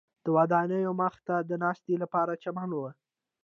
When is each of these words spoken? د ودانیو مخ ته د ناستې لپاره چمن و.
د 0.23 0.25
ودانیو 0.37 0.91
مخ 1.01 1.13
ته 1.27 1.35
د 1.49 1.51
ناستې 1.63 1.93
لپاره 2.03 2.39
چمن 2.43 2.69
و. 2.73 2.79